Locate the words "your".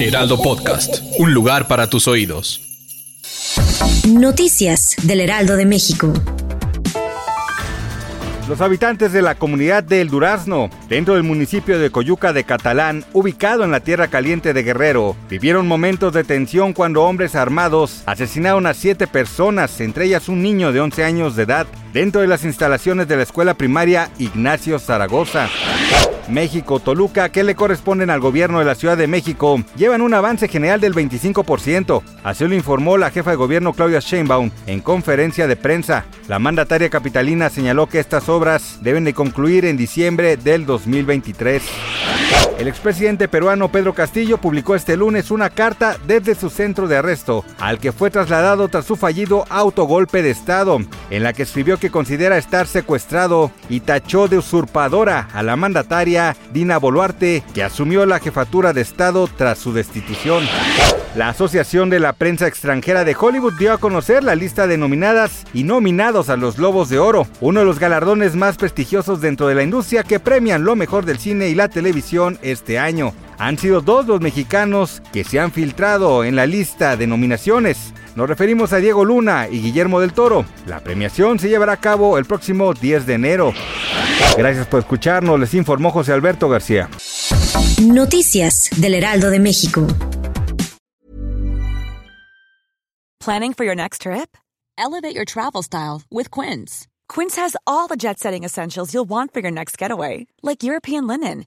93.64-93.76, 95.14-95.24, 99.40-99.50